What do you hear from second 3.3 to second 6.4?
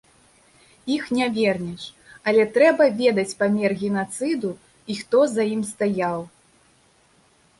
памер генацыду і хто за ім стаяў.